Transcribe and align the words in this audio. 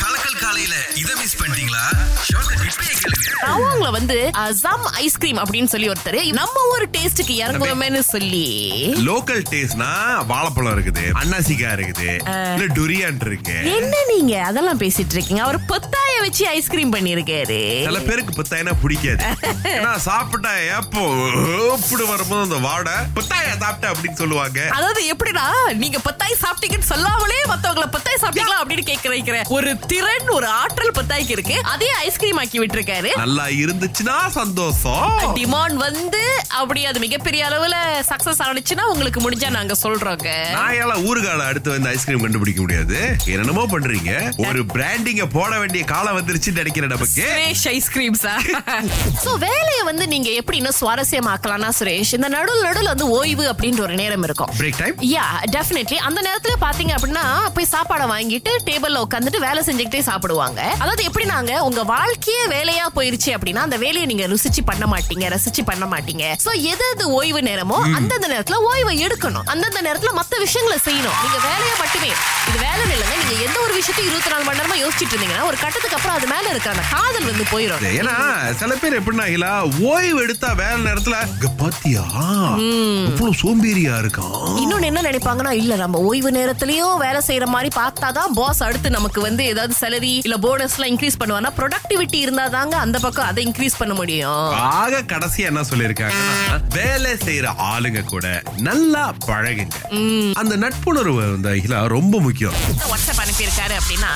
கலக்கல் 0.00 0.38
காலையில 0.42 0.74
இத 1.02 1.10
மிஸ் 1.20 1.36
பண்ணிட்டீங்களா? 1.40 1.84
இப்பயே 2.68 2.94
கேளுங்க. 3.02 3.28
அவங்கள 3.52 3.88
வந்து 3.96 4.16
அசாம் 4.44 4.84
ஐஸ்கிரீம் 5.02 5.40
அப்படின்னு 5.42 5.70
சொல்லி 5.72 5.88
ஒருத்தர் 5.92 6.18
நம்ம 6.40 6.64
ஒரு 6.74 6.86
டேஸ்டுக்கு 6.96 7.34
இறங்குவோமேன்னு 7.44 8.02
சொல்லி. 8.14 8.44
லோக்கல் 9.08 9.42
டேஸ்ட்னா 9.52 9.90
வாழைப்பழம் 10.32 10.74
இருக்குது 10.76 11.04
அன்னாசிக்கா 11.22 11.70
இருக்குது 11.78 12.08
இல்ல 12.54 12.68
டுரியான் 12.78 13.24
இருக்கு. 13.30 13.56
என்ன 13.76 13.94
நீங்க? 14.12 14.34
அதெல்லாம் 14.50 14.82
பேசிட்டு 14.84 15.16
இருக்கீங்க. 15.16 15.42
அவர் 15.48 15.60
பொத்தாய 16.18 16.30
வச்சு 16.30 16.44
ஐஸ்கிரீம் 16.48 16.92
பண்ணிருக்காரு 16.92 17.58
சில 17.88 17.98
பேருக்கு 18.00 18.32
பத்தாயினா 18.38 18.72
பிடிக்காது. 18.82 19.24
ஏன்னா 19.78 19.90
சாப்பிட்டா 20.06 20.52
ஏப்போ 20.76 21.02
இப்படி 21.76 22.04
வரும்போது 22.10 22.42
அந்த 22.46 22.58
வாடை? 22.66 22.94
பத்தாயா 23.16 23.52
சாப்பிட்ட 23.62 23.86
அப்படின்னு 23.92 24.18
சொல்லுவாங்க. 24.22 24.58
அதாவது 24.76 25.00
எப்படின்னா 25.12 25.44
நீங்க 25.82 25.98
பத்தாய் 25.98 26.34
சாப்பிட்டீங்கன்னு 26.44 26.88
சொல்லாமலே 26.92 27.38
மத்தவங்கள 27.48 27.86
பத்தாய் 27.96 28.20
சாப்பிட்டீங்களா 28.22 28.58
அப்படின்னு 28.62 28.86
கேட்க 28.90 29.44
ஒரு 29.58 29.70
திறன் 29.92 30.28
ஒரு 30.28 30.46
ஆற்றல் 30.60 30.96
பத்தாய்க்கு 30.98 31.30
இருக்கு. 31.30 31.56
அதே 31.74 31.90
ஐஸ்கிரீம் 32.06 32.36
ஆக்கி 32.36 32.58
விட்டுருக்காரு. 32.60 33.10
நல்லா 33.16 33.46
இருந்துச்சுன்னா 33.62 34.16
சந்தோஷம். 34.38 35.06
டிமாண்ட் 35.38 35.78
வந்து 35.86 36.22
அப்படி 36.60 36.86
அது 36.86 36.98
மிகப்பெரிய 36.98 37.44
அளவுல 37.48 37.76
சக்சஸ் 38.10 38.42
ஆனிச்சுன்னா 38.48 38.86
உங்களுக்கு 38.94 39.22
முடிஞ்சா 39.26 39.50
நாங்க 39.50 39.76
சொல்றோங்க. 39.82 40.28
நாயால 40.58 40.92
ஊறுகால 41.08 41.46
அடுத்து 41.50 41.70
வந்து 41.70 41.88
ஐஸ்கிரீம் 41.88 42.24
கண்டுபிடிக்க 42.26 42.60
முடியாது? 42.60 42.98
என்னென்னமோ 43.26 43.66
பண்றீங்க. 43.74 44.12
ஒரு 44.48 44.62
பிராண்டிங்க 44.74 45.24
போட 45.38 45.58
வேண்டிய 45.58 45.84
காலம் 46.08 46.18
வந்துருச்சுன்னு 46.20 46.60
நினைக்கிறேன் 46.62 46.92
நமக்கு. 46.92 47.22
சுரேஷ் 47.22 47.64
ஐஸ்கிரீம்ஸா 47.76 48.34
சோ 49.24 49.30
வேலையை 49.46 49.82
வந்து 49.88 50.04
நீங்க 50.12 50.28
எப்படி 50.40 50.56
இன்னும் 50.60 50.76
சுவாரஸ்யமாக்கலாம்னா 50.80 51.70
சுரேஷ் 51.78 52.12
இந்த 52.18 52.28
நடுவில் 52.34 52.64
நடுவில் 52.66 52.90
வந்து 52.92 53.06
ஓய்வு 53.16 53.44
அப்படின்ற 53.52 53.80
ஒரு 53.86 53.94
நேரம் 54.00 54.24
இருக்கும். 54.26 54.50
பிரேக் 54.60 54.78
டைம் 54.82 54.96
யா 55.14 55.24
டெஃபினெட்லி 55.56 55.98
அந்த 56.08 56.20
நேரத்துல 56.28 56.54
பாத்தீங்க 56.64 56.92
அப்படின்னா 56.98 57.24
போய் 57.56 57.70
சாப்பாடை 57.74 58.06
வாங்கிட்டு 58.14 58.52
டேபிள்ல 58.68 59.02
உட்காந்துட்டு 59.06 59.40
வேலை 59.46 59.62
செஞ்சுக்கிட்டே 59.68 60.02
சாப்பிடுவாங்க. 60.10 60.60
அதாவது 60.82 61.04
எப்படினாங்க 61.10 61.52
உங்க 61.68 61.82
வாழ்க்கையே 61.92 62.44
வேலையா 62.56 62.86
போயிருச்சு 62.98 63.32
அப்படின்னா 63.36 63.64
அந்த 63.68 63.78
வேலையை 63.84 64.06
நீங்க 64.12 64.26
ருசிச்சு 64.34 64.64
பண்ண 64.70 64.86
மாட்டீங்க 64.94 65.26
ரசிச்சு 65.36 65.64
பண்ண 65.70 65.86
மாட்டீங்க. 65.92 66.24
சோ 66.46 66.52
எது 66.72 66.86
எது 66.94 67.06
ஓய்வு 67.18 67.42
நேரமோ 67.50 67.78
அந்தந்த 67.98 68.26
நேரத்துல 68.34 68.58
ஓய்வை 68.70 68.96
எடுக்கணும். 69.06 69.46
அந்தந்த 69.54 69.82
நேரத்துல 69.88 70.12
மத்த 70.20 70.34
விஷயங்களை 70.46 70.78
செய்யணும். 70.88 71.18
நீங்க 71.24 71.38
வேலையை 71.48 71.76
மட்டுமே 71.84 72.12
இது 72.48 72.58
வேலை 72.66 72.82
இல்லைங்க 72.94 73.14
நீங்க 73.22 73.34
எந்த 73.46 73.58
ஒரு 73.66 73.72
விஷயத்தையும் 73.78 74.10
இருபத்தி 74.10 74.32
நாலு 74.34 74.44
மணி 74.48 74.58
நேரமா 74.60 74.76
யோசிச்சுட்டு 74.84 75.14
இருந்தீங்கன்னா 75.14 75.46
ஒரு 75.50 75.58
கட்டத்துக்கு 75.64 75.96
அப்புறம் 75.98 76.16
அது 76.16 76.26
மேல 76.26 76.46
இருக்கிற 76.48 76.72
அந்த 76.74 76.84
காதல் 76.90 77.28
வந்து 77.28 77.44
போயிடும் 77.52 77.84
ஏன்னா 77.92 78.16
சில 78.52 78.72
பேர் 78.74 78.98
எப்படின்னா 78.98 79.26
இல்ல, 79.26 79.46
ஓய்வு 79.90 80.18
எடுத்தா 80.22 80.52
வேலை 80.60 80.78
நேரத்துல 80.82 81.16
"இங்க 81.26 81.48
பாத்தியா? 81.60 82.02
இவ்வளவு 83.08 83.38
சோம்பேறியா 83.40 83.94
இருக்கான் 84.02 84.34
இன்னொன்னு 84.62 84.84
என்ன 84.84 85.00
நினைப்பாங்கன்னா 85.02 85.52
இல்ல 85.60 85.76
நம்ம 85.76 86.00
ஓய்வு 86.08 86.30
நேரத்திலயும் 86.30 86.96
வேலை 86.96 87.20
செய்யற 87.26 87.46
மாதிரி 87.46 87.70
பார்த்தாதான் 87.76 88.34
பாஸ் 88.34 88.62
அடுத்து 88.62 88.90
நமக்கு 88.90 89.20
வந்து 89.20 89.44
ஏதாவது 89.44 89.74
சேலரி 89.80 90.12
இல்ல 90.24 90.36
போனஸ் 90.36 90.76
எல்லாம் 90.76 90.92
இன்க்ரீஸ் 90.92 91.18
பண்ணுவானா 91.20 91.52
ப்ரொடக்டிவிட்டி 91.58 92.18
இருந்தா 92.18 92.46
தாங்க 92.48 92.76
அந்த 92.76 92.98
பக்கம் 92.98 93.26
அதை 93.26 93.44
இன்க்ரீஸ் 93.46 93.78
பண்ண 93.78 93.94
முடியும். 93.94 94.46
ஆக 94.78 95.02
கடைசியா 95.12 95.48
என்ன 95.50 95.64
சொல்லிருக்காங்கன்னா 95.70 96.36
வேலை 96.74 97.12
செய்யற 97.26 97.46
ஆளுங்க 97.70 98.04
கூட 98.04 98.26
நல்லா 98.68 99.04
பழகுங்க. 99.26 99.76
அந்த 100.34 100.54
நட்புணர்வு 100.56 101.24
அகிலா 101.52 101.80
ரொம்ப 101.88 102.16
முக்கியம். 102.20 102.56
வாட்ஸ்அப் 102.90 103.22
அனுப்பியிருக்காரு 103.24 103.74
அப்படின்னா. 103.80 104.12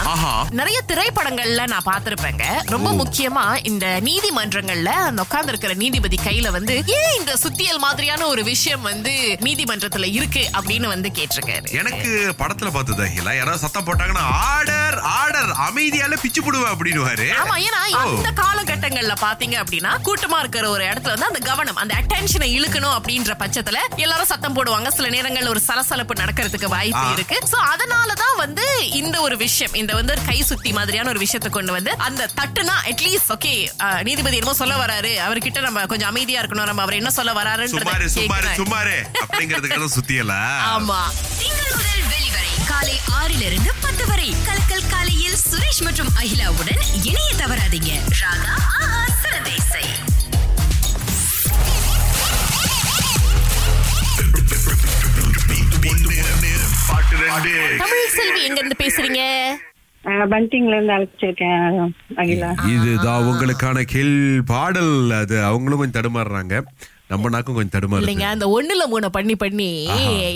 நிறைய 0.53 0.79
திரைப்படங்கள்ல 0.87 1.63
நான் 1.73 1.89
பார்த்திருப்பேங்க. 1.91 2.45
ரொம்ப 2.75 2.89
முக்கியமா 3.01 3.45
இந்த 3.71 3.87
நீதிமன்றங்கள்ல 4.09 4.91
அந்த 5.09 5.23
உட்கார்ந்து 5.23 5.53
இருக்கிற 5.53 5.75
நீதிபதி 5.83 6.19
கையில 6.25 6.51
வந்து 6.51 6.75
ஏன் 6.99 7.15
இந்த 7.19 7.33
சுத்தியல் 7.45 7.83
மாதிரியான 7.87 8.27
ஒரு 8.27 8.43
விஷயம் 8.45 8.85
வந்து 8.91 9.13
நீதிமன்றத்துல 9.47 10.09
இருக்கு 10.19 10.43
அப்படின்னு 10.59 10.89
வந்து 10.95 11.11
கேட்டிருக்காரு. 11.19 11.69
எனக்கு 11.83 12.11
படத்துல 12.41 12.71
பார்த்தது 12.71 13.09
யாராவது 13.39 13.63
சத்தம் 13.65 13.87
போட்டாங்கன்னா 13.87 14.25
ஆர்டர் 14.51 14.99
ஆர்டர் 15.19 15.51
அமைதியால 15.69 16.17
பிச்சு 16.23 16.41
போடுவேன் 16.43 16.73
அப்படின்னு 16.75 17.01
ஆமா 17.43 17.57
ஏன்னா 17.67 17.81
இந்த 18.15 18.31
காலகட்டங்கள்ல 18.43 19.15
பாத்தீங்க 19.27 19.57
அப்படின்னா 19.63 19.93
கூட்டமா 20.07 20.39
இருக்கிற 20.39 20.65
ஒரு 20.69 20.85
இடத்துல 20.85 21.15
வந்து 21.15 21.31
அந்த 21.31 21.43
கவனம் 21.51 21.81
அந்த 21.83 21.95
அட்டென்ஷனை 22.01 22.49
இழுக்கணும் 22.57 22.97
அப்படின்ற 22.99 23.33
பட்சத்துல 23.43 23.79
எல்லாரும் 23.97 24.31
சத்தம் 24.33 24.57
போடுவாங்க. 24.57 24.89
சில 24.97 25.09
நேரங்கள்ல 25.09 25.53
ஒரு 25.55 25.63
சலசலப்பு 25.69 26.15
நடக்கிறதுக்கு 26.23 26.69
வாய்ப்பு. 26.77 27.07
இருக்கு. 27.13 27.37
சோ 27.53 27.59
அதனாலதான் 27.73 28.37
வந்து 28.37 28.65
இந்த 29.01 29.17
ஒரு 29.27 29.37
விஷயம் 29.37 29.75
இந்த 29.75 29.93
வந்து 29.95 30.15
கை 30.27 30.39
சுத்தி 30.51 30.71
மாதிரியான 30.73 31.09
ஒரு 31.09 31.21
விஷயத்தை 31.25 31.51
கொண்டு 31.63 31.77
வந்து 31.79 31.93
அந்த 32.07 32.23
தட்டுனா 32.39 32.75
அட்லீஸ்ட் 32.91 33.33
ஓகே 33.35 33.53
நீதிபதி 34.07 34.37
என்னமோ 34.39 34.55
சொல்ல 34.61 34.75
வராரு. 34.85 35.13
அவர்கிட்ட 35.27 35.61
நம்ம 35.67 35.85
கொஞ்சம் 35.93 36.11
அமைதியா 36.13 36.39
இருக்கணும். 36.43 36.69
நம்ம 36.71 36.83
அவர் 36.87 36.99
என்ன 37.01 37.11
சொல்ல 37.19 37.33
வராருன்றத 37.39 38.09
சும்மாரு 38.61 38.97
அப்படிங்கிறதுக்காக 39.23 39.89
சுத்தியல? 39.97 40.35
ஆமா. 40.75 41.01
திங்கள் 41.41 41.73
முதல் 41.79 42.05
வெளிவரை 42.13 42.51
காலை 42.71 42.97
ஆறிலிருந்து 43.21 43.71
பத்து 43.85 44.07
வரை. 44.11 44.29
கலக்கல் 44.49 44.89
காலையில் 44.95 45.39
சுரேஷ் 45.49 45.83
மற்றும் 45.89 46.13
அகிலாவுடன் 46.23 46.83
இணைய 47.11 47.31
தவறாதீங்க. 47.43 47.93
ராகா 48.23 48.55
ஆஹா 48.81 49.03
சிறதேசை 49.23 49.87
பாட்டு 56.89 57.17
ரெண்டு. 57.23 57.53
தமிழ் 57.83 58.13
செல்வி 58.17 58.41
எங்க 58.47 58.59
இருந்து 58.63 58.77
பேசுறீங்க? 58.85 59.23
இதுதான் 62.75 63.27
உங்களுக்கான 63.31 63.83
கேள் 63.93 64.15
பாடல். 64.47 65.11
அது 65.21 65.37
அவங்களும் 65.45 65.79
கொஞ்சம் 65.79 65.99
தடுமாறுறாங்க. 65.99 66.57
நம்ம 67.09 67.29
நாக்கும் 67.29 67.55
கொஞ்சம் 67.55 67.81
இல்லைங்க 67.81 67.97
தடுமாறுங்க 67.97 68.27
அந்த 68.35 68.47
ஒண்ணுல 68.57 68.89
மூணு 68.89 69.11
பண்ணி 69.11 69.37
பண்ணி 69.37 69.71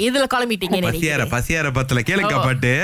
இதுல 0.07 0.25
கிளம்பிட்டீங்க 0.35 0.81
பசியார 0.89 1.27
பசியார 1.35 1.71
பத்துல 1.79 2.03
கேளுக்கா 2.11 2.39
பாட்டு. 2.47 2.75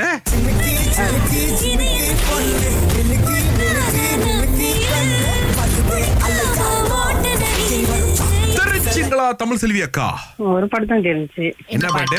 தமிழ் 9.42 9.56
செல்வி 9.56 9.80
அக்கா? 9.82 10.06
ஒரு 10.38 10.66
படம் 10.68 10.86
தான் 10.86 11.02
தெரிஞ்சு. 11.02 11.44
என்ன 11.66 11.86
பாட்டு? 11.90 12.18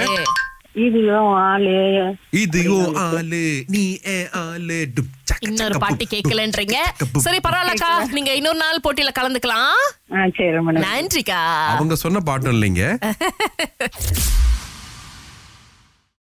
இதுவும் 0.73 1.33
ஆளு? 1.33 2.15
இதுயோ 2.31 2.93
ஆளு. 2.93 3.63
நீ 3.67 3.99
ஏ 4.07 4.29
ஆளு? 4.29 4.87
டுப் 4.95 5.11
சக்க 5.23 5.37
இன்னொரு 5.39 5.79
பாட்டு 5.79 6.05
கேட்கலன்றீங்க. 6.09 6.75
சரி 7.17 7.37
பரவாயில்லக்கா. 7.49 8.11
நீங்க 8.11 8.33
இன்னொரு 8.35 8.57
நாள் 8.57 8.79
போட்டியில 8.83 9.09
கலந்துக்கலாம். 9.19 9.75
ஆ 10.13 10.27
சரி 10.37 10.51
ரொம்ப 10.51 10.71
நன்றி. 10.71 10.89
நன்றிக்கா. 10.89 11.65
அவங்க 11.65 11.95
சொன்ன 11.95 12.19
பாட்டும் 12.19 12.61
இல்லைங்க. 12.61 12.83